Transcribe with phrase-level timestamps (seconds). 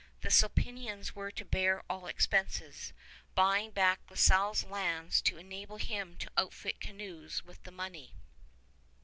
[0.21, 2.91] The Sulpicians were to bear all expenses,
[3.35, 8.15] buying back La Salle's lands to enable him to outfit canoes with the money.